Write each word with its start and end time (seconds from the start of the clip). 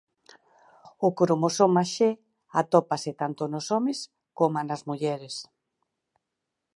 O 1.07 1.07
cromosoma 1.19 1.83
X 1.93 1.95
atópase 2.61 3.11
tanto 3.21 3.41
nos 3.53 3.65
homes 3.73 3.97
coma 4.37 4.61
nas 4.69 4.81
mulleres. 4.89 5.35